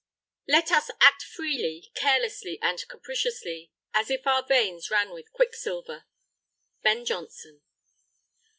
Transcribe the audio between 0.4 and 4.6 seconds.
Let us Act freely, carelessly, and capriciously, as if our